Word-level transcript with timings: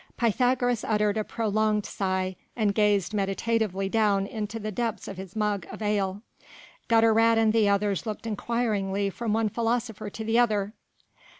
Pythagoras 0.17 0.83
uttered 0.83 1.15
a 1.15 1.23
prolonged 1.23 1.85
sigh 1.85 2.35
and 2.55 2.73
gazed 2.73 3.13
meditatively 3.13 3.87
down 3.87 4.25
into 4.25 4.57
the 4.57 4.71
depths 4.71 5.07
of 5.07 5.17
his 5.17 5.35
mug 5.35 5.67
of 5.71 5.79
ale. 5.83 6.23
Gutter 6.87 7.13
rat 7.13 7.37
and 7.37 7.53
the 7.53 7.69
others 7.69 8.07
looked 8.07 8.25
inquiringly 8.25 9.11
from 9.11 9.31
one 9.31 9.49
philosopher 9.49 10.09
to 10.09 10.23
the 10.23 10.39
other. 10.39 10.73